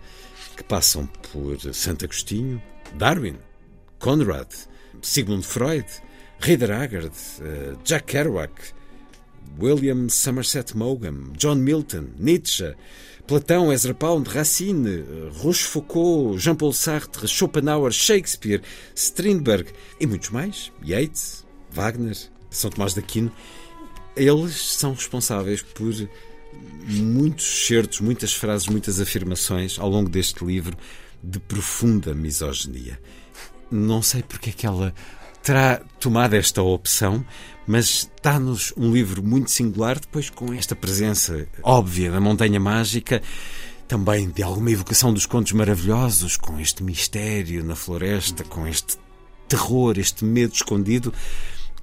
[0.61, 2.63] que passam por Santo Agostinho,
[2.95, 3.37] Darwin,
[3.99, 4.49] Conrad,
[5.01, 5.87] Sigmund Freud,
[6.39, 8.53] Rieder Haggard, uh, Jack Kerouac,
[9.59, 12.75] William Somerset Maugham, John Milton, Nietzsche,
[13.27, 15.05] Platão, Ezra Pound, Racine,
[15.43, 18.61] Rochefoucauld, Jean-Paul Sartre, Schopenhauer, Shakespeare,
[18.95, 22.17] Strindberg e muitos mais, Yeats, Wagner,
[22.51, 23.33] São Tomás de Aquino,
[24.15, 25.91] eles são responsáveis por
[26.87, 30.77] muitos certos, muitas frases, muitas afirmações ao longo deste livro
[31.23, 33.01] de profunda misoginia.
[33.71, 34.95] Não sei porque é que ela
[35.43, 37.25] terá tomado esta opção,
[37.67, 43.23] mas dá-nos um livro muito singular, depois com esta presença óbvia da Montanha Mágica,
[43.87, 48.97] também de alguma evocação dos contos maravilhosos, com este mistério na floresta, com este
[49.49, 51.13] terror, este medo escondido.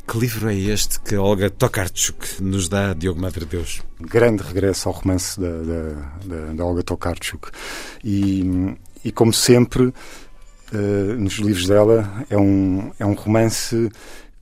[0.10, 3.82] Que livro é este que Olga Tokarczuk nos dá, Diogo Madre Deus?
[4.00, 7.50] Grande regresso ao romance da, Olga Tokarczuk.
[8.02, 13.92] E, e como sempre, uh, nos livros dela, é um, é um romance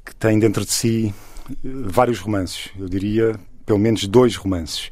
[0.06, 1.16] que tem dentro de si
[1.64, 2.70] vários romances.
[2.80, 3.36] Eu diria
[3.66, 4.92] pelo menos dois romances.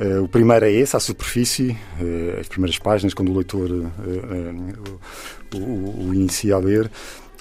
[0.00, 5.56] Uh, o primeiro é esse, à superfície, uh, as primeiras páginas, quando o leitor o,
[5.56, 6.90] o, o inicia a ler.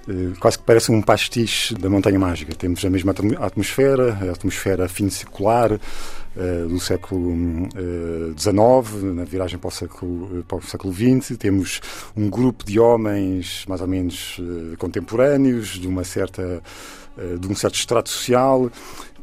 [0.10, 2.56] Eh, quase que parece um pastiche da Montanha Mágica.
[2.56, 7.70] Temos a mesma atmosfera, a atmosfera fim circular uh, do século
[8.36, 11.38] XIX, uh, na viragem para o século, para o século XX.
[11.38, 11.80] Temos
[12.18, 14.42] um grupo de homens mais ou menos
[14.80, 16.64] contemporâneos, de uma certa
[17.40, 18.72] de um certo extrato social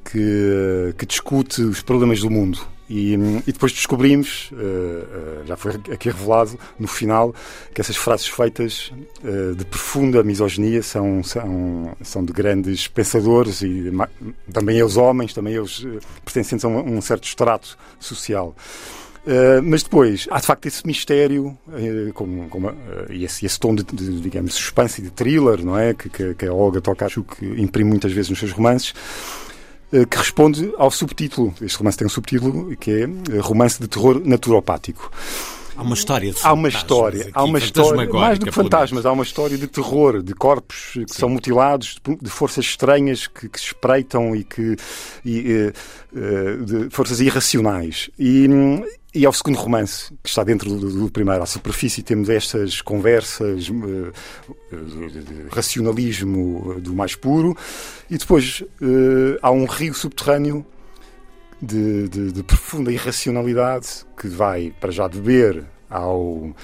[0.05, 5.73] que, que discute os problemas do mundo e, e, depois descobrimos, uh, uh, já foi
[5.93, 7.35] aqui revelado no final,
[7.75, 8.93] que essas frases feitas
[9.25, 13.93] uh, de profunda misoginia são, são, são de grandes pensadores e
[14.53, 15.85] também eles homens, também eles
[16.25, 18.55] pertencentes a um, um certo extrato social.
[19.27, 23.83] Uh, mas depois, há de facto esse mistério uh, uh, e esse, esse, tom de,
[23.83, 25.93] de, digamos, suspense e de thriller, não é?
[25.93, 28.95] Que, que, que a Olga Tokarczuk imprime muitas vezes nos seus romances.
[29.93, 31.55] Eh, que responde ao subtítulo.
[31.61, 35.13] Este romance tem um subtítulo que é eh, Romance de Terror Naturopático.
[35.77, 39.05] Há uma história de Há uma história, aqui, há uma história, mais do que fantasmas,
[39.05, 41.21] há uma história de terror, de corpos que Sim.
[41.21, 44.75] são mutilados, de forças estranhas que, que se espreitam e que
[45.23, 45.71] e,
[46.15, 48.09] uh, de forças irracionais.
[48.19, 48.49] E,
[49.17, 53.69] e ao segundo romance, que está dentro do, do primeiro, à superfície, temos estas conversas
[53.69, 54.13] uh,
[54.71, 57.57] de racionalismo do mais puro,
[58.11, 58.63] e depois
[59.41, 60.65] há um rio subterrâneo
[61.61, 66.55] de, de, de, profunda irracionalidade que vai para já beber ao uh,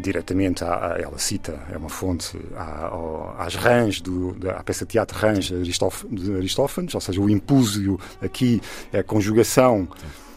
[0.00, 2.90] diretamente ela cita é uma fonte à,
[3.38, 4.00] às rãs
[4.38, 8.60] da à peça de teatro rãs de Aristófanes, ou seja o impúsio aqui
[8.92, 9.88] é a conjugação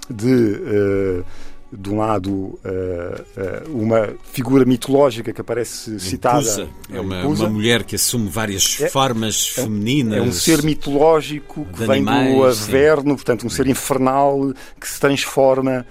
[0.09, 1.25] de, uh,
[1.71, 6.39] de um lado, uh, uh, uma figura mitológica que aparece citada.
[6.39, 6.67] Impusa.
[6.91, 10.17] É uma, uma, mulher que assume várias é, formas é, femininas.
[10.17, 13.15] É um ser mitológico que vem animais, do Averno, sim.
[13.15, 15.85] portanto, um ser infernal que se transforma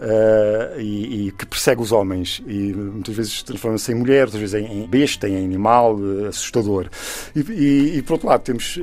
[0.00, 4.54] uh, e, e, que persegue os homens e muitas vezes transforma-se em mulher, outras vezes
[4.54, 6.88] em, besta, em animal uh, assustador.
[7.34, 8.82] E, e, e, por outro lado temos uh,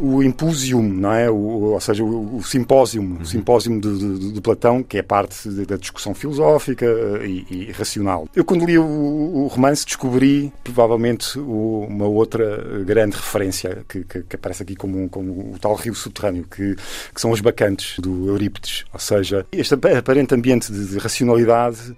[0.00, 1.30] o impusium, não é?
[1.30, 1.36] O,
[1.72, 3.18] ou seja, o, o simpósium, uhum.
[3.20, 6.86] o simpósium de, de, de, Platão, que é parte da discussão filosófica
[7.24, 8.28] e, racional.
[8.34, 14.36] Eu quando li o, o romance descobri provavelmente uma outra grande referência que, que, que
[14.36, 16.76] aparece aqui como, como o tal rio subterrâneo, que,
[17.14, 21.94] que são os bacantes do Eurípides, ou seja, este aparente ambiente de, de racionalidade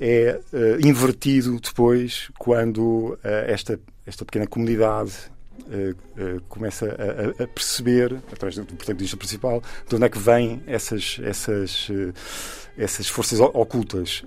[0.00, 5.12] é uh, invertido depois quando uh, esta, esta pequena comunidade
[5.60, 11.18] uh, começa a, a, perceber, através do protagonista principal, de onde é que vêm essas,
[11.22, 11.88] essas,
[12.76, 14.24] essas forças ocultas.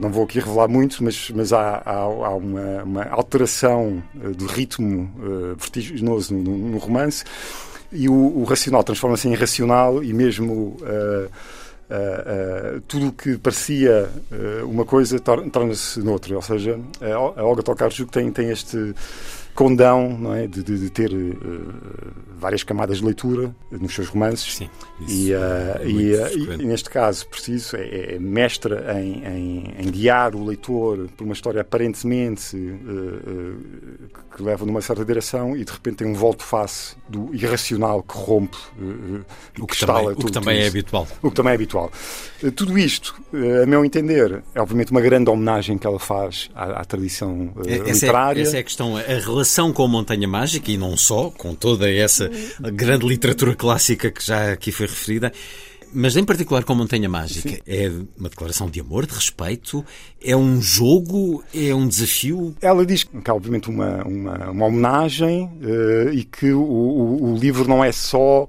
[0.00, 5.12] não vou aqui revelar muito, mas, mas há, há, há uma, uma, alteração do ritmo
[5.58, 7.24] vertiginoso no, no, romance
[7.92, 11.59] e o, o racional transforma-se em irracional e mesmo Uh, uh,
[12.86, 16.36] tudo o que parecia uh, uma coisa torna-se noutra.
[16.36, 16.78] Ou seja,
[17.36, 18.94] a Olga Tokarczuk tem, tem este
[19.60, 21.10] condão não é, de, de, de ter
[22.38, 24.56] várias camadas de leitura nos seus romances.
[24.56, 24.70] Sim,
[25.06, 26.14] e, é e,
[26.62, 31.34] e, neste caso, preciso, é, é mestra em, em, em, guiar o leitor por uma
[31.34, 32.56] história aparentemente
[34.34, 38.56] que leva numa certa direção e de repente tem um volto-face do irracional que rompe
[38.78, 39.24] uh,
[39.58, 41.08] o que, que também, o que também é habitual.
[41.20, 41.92] O que também é habitual.
[42.42, 46.48] Uh, tudo isto, uh, a meu entender, é obviamente uma grande homenagem que ela faz
[46.54, 48.40] à, à tradição essa literária.
[48.40, 51.54] É, essa é a questão, a relação com a Montanha Mágica e não só, com
[51.54, 52.30] toda essa
[52.72, 55.32] grande literatura clássica que já aqui foi referida
[55.92, 57.58] mas em particular com Montanha Mágica, Sim.
[57.66, 59.84] é uma declaração de amor, de respeito,
[60.22, 62.54] é um jogo, é um desafio?
[62.60, 67.36] Ela diz que é obviamente uma, uma, uma homenagem uh, e que o, o, o
[67.36, 68.46] livro não é só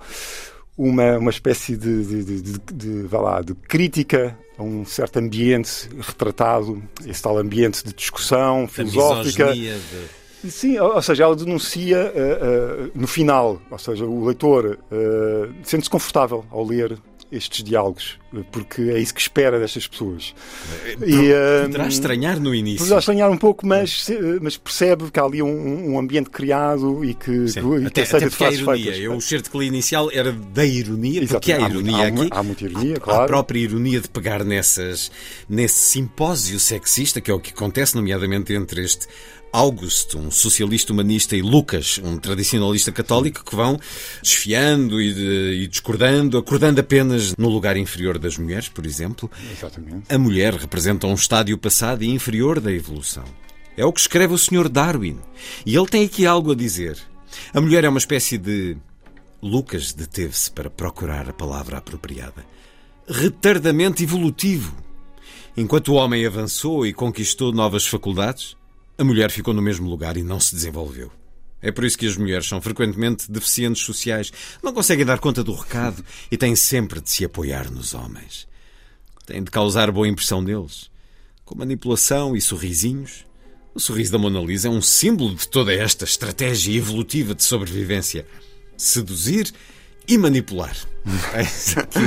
[0.78, 5.18] uma, uma espécie de, de, de, de, de, vá lá, de crítica a um certo
[5.18, 9.52] ambiente retratado, esse tal ambiente de discussão filosófica.
[10.50, 15.90] Sim, ou seja, ela denuncia uh, uh, no final, ou seja, o leitor uh, sente-se
[15.90, 16.98] confortável ao ler
[17.32, 18.20] estes diálogos,
[18.52, 20.36] porque é isso que espera destas pessoas.
[21.02, 21.32] E,
[21.64, 22.80] poderá estranhar no início.
[22.80, 24.06] Poderá estranhar um pouco, mas,
[24.42, 28.16] mas percebe que há ali um, um ambiente criado e que, Sim, que, até, que
[28.18, 28.98] até porque há ironia.
[28.98, 31.40] Eu, o certo que li inicial era da ironia, Exato.
[31.40, 32.28] porque há, há ironia há, aqui.
[32.32, 33.22] Há muita ironia, há, claro.
[33.22, 35.10] Há a própria ironia de pegar nessas,
[35.48, 39.08] nesse simpósio sexista, que é o que acontece, nomeadamente entre este
[39.52, 43.80] August, um socialista humanista, e Lucas, um tradicionalista católico, que vão
[44.22, 49.30] desfiando e, de, e, discordando, acordando apenas no lugar inferior das mulheres, por exemplo.
[49.52, 50.14] Exatamente.
[50.14, 53.26] A mulher representa um estádio passado e inferior da evolução.
[53.76, 54.70] É o que escreve o Sr.
[54.70, 55.20] Darwin.
[55.66, 56.98] E ele tem aqui algo a dizer.
[57.54, 58.78] A mulher é uma espécie de.
[59.42, 62.46] Lucas deteve-se para procurar a palavra apropriada.
[63.08, 64.76] Retardamento evolutivo.
[65.58, 68.56] Enquanto o homem avançou e conquistou novas faculdades,
[68.98, 71.12] a mulher ficou no mesmo lugar e não se desenvolveu.
[71.62, 74.32] É por isso que as mulheres são frequentemente deficientes sociais,
[74.64, 78.48] não conseguem dar conta do recado e têm sempre de se apoiar nos homens.
[79.26, 80.90] Têm de causar boa impressão neles.
[81.46, 83.26] Com manipulação e sorrisinhos.
[83.74, 88.26] O sorriso da Mona Lisa é um símbolo de toda esta estratégia evolutiva de sobrevivência.
[88.76, 89.54] Seduzir
[90.08, 90.76] e manipular.
[91.34, 91.42] É
[91.80, 92.00] aqui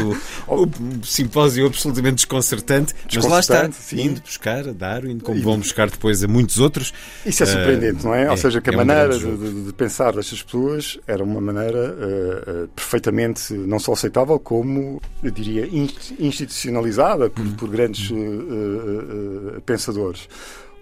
[0.47, 4.03] o, o, simpósio absolutamente desconcertante, mas lá está, sim.
[4.03, 6.93] indo buscar a Darwin, como vão buscar depois a muitos outros.
[7.27, 8.29] Isso é surpreendente, uh, não é?
[8.29, 11.41] Ou é, seja, que a é maneira um de, de, pensar destas pessoas era uma
[11.41, 15.69] maneira uh, uh, perfeitamente não só aceitável, como, eu diria,
[16.21, 18.13] institucionalizada por, por grandes
[19.67, 20.29] pensadores.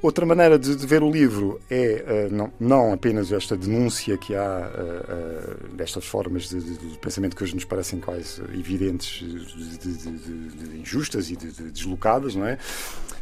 [0.03, 4.34] Outra maneira de, de, ver o livro é uh, não, não, apenas esta denúncia que
[4.34, 9.22] há uh, uh, destas formas de, de, de, pensamento que hoje nos parecem quase evidentes,
[9.22, 12.59] de, injustas e de, deslocadas, não é?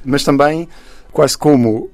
[0.02, 0.66] Mas também
[1.12, 1.90] quase como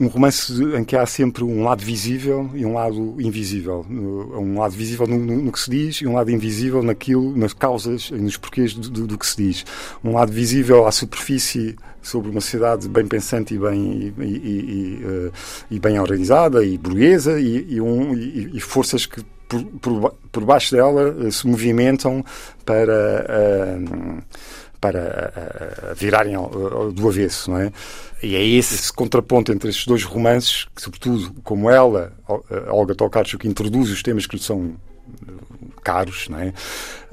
[0.00, 3.84] um romance em que há sempre um lado visível e um lado invisível.
[3.90, 7.52] Um lado visível no, no, no que se diz e um lado invisível naquilo, nas
[7.52, 9.66] causas e nos porquês do, do, que se diz.
[10.02, 15.04] Um lado visível à superfície sobre uma sociedade bem pensante e bem, e, e, e,
[15.04, 15.32] uh,
[15.70, 21.10] e bem organizada e burguesa e, um, e, forças que por, por, por, baixo dela
[21.10, 22.24] uh, se movimentam
[22.64, 24.22] para, uh,
[24.80, 26.34] para virarem
[26.94, 27.72] do avesso, não é?
[28.22, 32.12] E é esse, esse contraponto entre estes dois romances, que, sobretudo, como ela,
[32.68, 34.76] Olga Tokarczuk, introduz os temas que lhe são
[35.82, 36.52] caros, não é?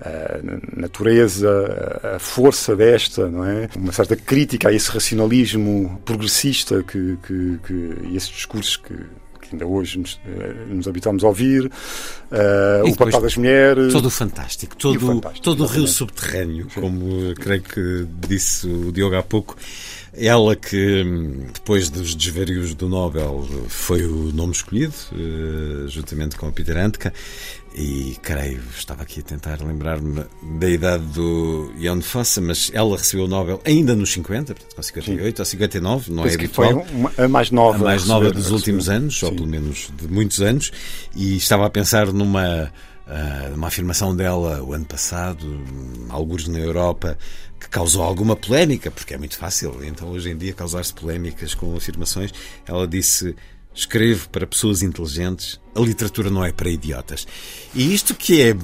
[0.01, 1.49] A natureza,
[2.15, 3.69] a força desta, não é?
[3.75, 8.95] Uma certa crítica a esse racionalismo progressista que, que, que e esses discursos que,
[9.45, 10.19] que ainda hoje nos,
[10.69, 13.93] nos habituamos a ouvir, uh, o papel das mulheres.
[13.93, 16.81] Todo o fantástico, todo, o, fantástico, todo o rio subterrâneo, Sim.
[16.81, 19.55] como creio que disse o Diogo há pouco.
[20.17, 21.03] Ela que,
[21.53, 27.11] depois dos desvarios do Nobel, foi o nome escolhido, uh, juntamente com a Peter Handke,
[27.77, 33.25] e creio, estava aqui a tentar lembrar-me da idade do Jan Fossa, mas ela recebeu
[33.25, 35.41] o Nobel ainda nos 50, portanto com 58 Sim.
[35.41, 36.85] ou 59, não Penso é habitual.
[36.85, 37.77] Foi uma, a mais nova.
[37.77, 39.25] A mais nova dos últimos anos, Sim.
[39.25, 40.71] ou pelo menos de muitos anos,
[41.13, 42.71] e estava a pensar numa
[43.07, 45.61] uh, uma afirmação dela o ano passado,
[46.07, 47.17] alguns na Europa,
[47.59, 51.75] que causou alguma polémica, porque é muito fácil, então hoje em dia causar-se polémicas com
[51.75, 52.31] afirmações.
[52.65, 53.35] Ela disse:
[53.73, 57.27] Escrevo para pessoas inteligentes, a literatura não é para idiotas.
[57.73, 58.55] E isto que é,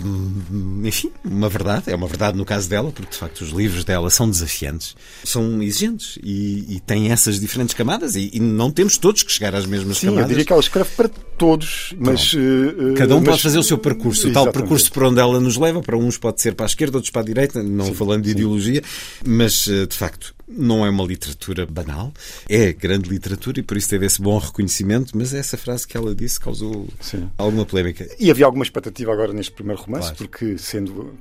[0.83, 4.09] enfim, uma verdade, é uma verdade no caso dela, porque de facto os livros dela
[4.09, 9.23] são desafiantes, são exigentes e, e têm essas diferentes camadas e, e, não temos todos
[9.23, 10.23] que chegar às mesmas Sim, camadas.
[10.23, 12.33] eu diria que ela escreve para todos, mas...
[12.33, 15.39] Uh, Cada um mas, pode fazer o seu percurso, o tal percurso por onde ela
[15.39, 17.93] nos leva, para uns pode ser para a esquerda, outros para a direita, não sim,
[17.93, 18.35] falando de sim.
[18.35, 18.81] ideologia,
[19.25, 22.13] mas eh, de facto não é uma literatura banal,
[22.47, 26.13] é grande literatura e por isso teve esse bom reconhecimento, mas essa frase que ela
[26.13, 27.29] disse causou Sim.
[27.37, 28.07] alguma polémica.
[28.19, 30.17] E havia alguma expectativa agora neste primeiro romance, claro.
[30.17, 31.13] porque sendo,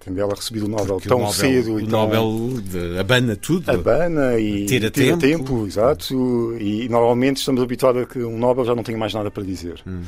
[0.00, 2.00] tendo ela recebido o Nobel porque tão o Nobel, cedo o e tão...
[2.00, 3.70] Nobel de, abana tudo.
[3.70, 5.44] Abana e tira, tira tempo.
[5.44, 5.66] tempo.
[5.66, 6.56] exato.
[6.58, 9.80] E normalmente estamos habituados a que um Nobel já não tenha mais nada para dizer.
[9.86, 10.02] Hum.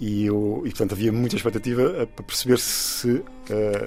[0.00, 3.24] E, eu, e, portanto, havia muita expectativa para perceber se, uh,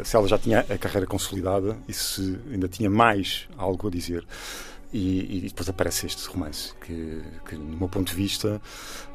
[0.03, 4.25] se ela já tinha a carreira consolidada e se ainda tinha mais algo a dizer.
[4.93, 8.61] E, e depois aparece este romance, que, que, no meu ponto de vista,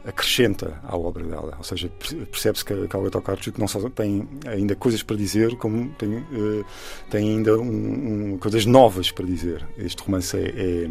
[0.07, 1.55] acrescenta à obra dela.
[1.59, 1.91] Ou seja,
[2.31, 6.65] percebe-se que a Olga Tokarczuk não só tem ainda coisas para dizer, como tem, uh,
[7.11, 9.67] tem ainda um, um, coisas novas para dizer.
[9.77, 10.91] Este romance é, é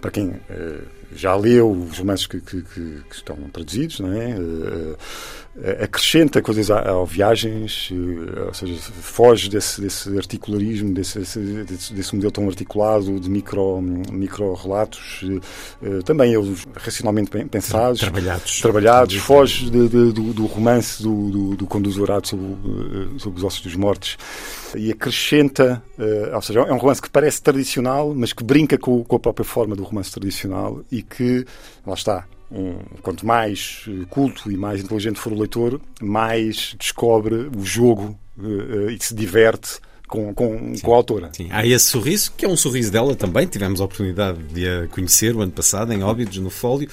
[0.00, 4.38] para quem uh, já leu os romances que, que, que, que estão traduzidos, não é?
[4.38, 4.96] Uh,
[5.80, 7.90] acrescenta coisas ao viagens,
[8.46, 14.54] ou seja, foge desse, desse articularismo, desse, desse, desse, modelo tão articulado de micro, micro
[14.54, 15.24] relatos,
[16.04, 21.66] também eles racionalmente pensados, trabalhados, trabalhados foge de, de, do, do, romance do, do, do
[21.66, 22.46] Conduz Dourado sobre,
[23.18, 24.16] sobre os ossos dos mortos.
[24.76, 25.82] E acrescenta,
[26.32, 29.44] ou seja, é um romance que parece tradicional, mas que brinca com, com a própria
[29.44, 31.44] forma do romance tradicional e que,
[31.84, 37.64] lá está, um, quanto mais culto e mais inteligente for o leitor, mais descobre o
[37.64, 39.78] jogo uh, e se diverte
[40.10, 41.30] com, com, com a autora.
[41.32, 41.48] Sim.
[41.50, 43.46] Há esse sorriso, que é um sorriso dela também.
[43.46, 46.88] Tivemos a oportunidade de a conhecer o ano passado em Óbidos, no Fólio.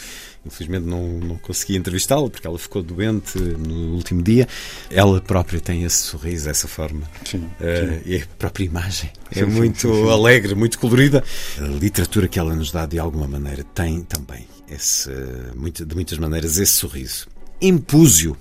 [0.46, 4.48] Infelizmente não, não consegui entrevistá-la porque ela ficou doente no último dia.
[4.90, 7.10] Ela própria tem esse sorriso, essa forma.
[7.26, 8.02] Sim, uh, sim.
[8.06, 11.24] E a própria imagem é sim, muito sim, alegre, muito colorida.
[11.58, 16.58] A literatura que ela nos dá, de alguma maneira, tem também esse, de muitas maneiras
[16.58, 17.28] esse sorriso.
[17.62, 18.38] Impúzio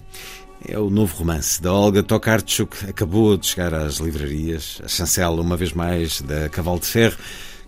[0.68, 2.87] é o novo romance da Olga Tokarczuk.
[2.89, 4.81] Acabou de chegar às livrarias.
[4.85, 7.16] A chancela, uma vez mais, da Cavalo de Ferro,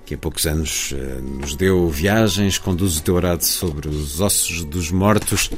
[0.04, 4.64] que há poucos anos eh, nos deu viagens, conduz o teu arado sobre os ossos
[4.64, 5.50] dos mortos.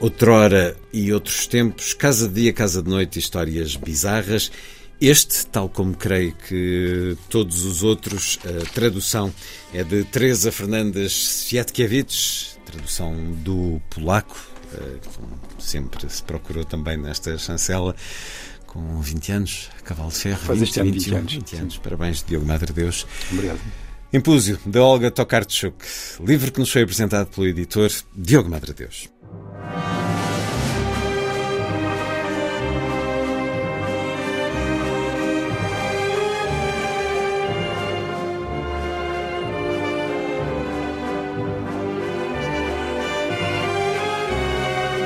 [0.00, 4.50] Outrora e outros tempos, casa de dia, casa de noite, histórias bizarras.
[5.06, 9.30] Este, tal como creio que todos os outros, a tradução
[9.74, 14.34] é de Teresa Fernandes Sviatkiewicz, tradução do polaco,
[14.72, 15.28] eh, como
[15.58, 17.94] sempre se procurou também nesta chancela,
[18.66, 21.32] com 20 anos, Cavalo de Ferro, Faz 20, 20, 20 anos.
[21.34, 21.76] 20 anos.
[21.76, 23.06] Parabéns, Diogo Madre Deus.
[23.30, 23.60] Obrigado.
[24.10, 25.84] Impúsio, de Olga Tokarczuk,
[26.20, 29.10] livro que nos foi apresentado pelo editor Diogo Madre Deus.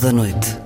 [0.00, 0.59] Da Noite.